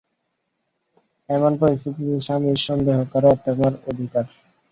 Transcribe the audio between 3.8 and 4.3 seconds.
অধিকার।